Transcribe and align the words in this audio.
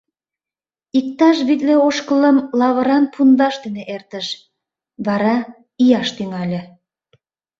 Иктаж 0.99 1.37
витле 1.47 1.75
ошкылым 1.87 2.37
лавыран 2.59 3.03
пундаш 3.13 3.55
дене 3.63 3.83
эртыш, 3.95 4.27
вара 5.05 5.35
ияш 5.83 6.07
тӱҥале... 6.17 6.61